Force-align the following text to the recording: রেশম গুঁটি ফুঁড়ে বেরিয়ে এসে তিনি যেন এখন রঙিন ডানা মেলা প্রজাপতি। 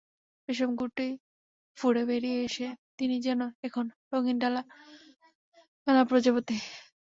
রেশম 0.49 0.71
গুঁটি 0.79 1.07
ফুঁড়ে 1.77 2.03
বেরিয়ে 2.09 2.39
এসে 2.47 2.67
তিনি 2.97 3.15
যেন 3.25 3.41
এখন 3.63 3.85
রঙিন 4.11 4.37
ডানা 4.41 4.61
মেলা 5.87 6.03
প্রজাপতি। 6.09 6.55